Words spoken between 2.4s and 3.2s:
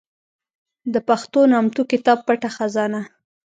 خزانه